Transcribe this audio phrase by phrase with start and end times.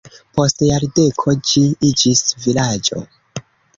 [0.37, 3.05] Post jardeko ĝi iĝis vilaĝo.